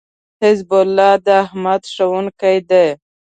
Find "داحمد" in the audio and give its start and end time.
1.27-1.81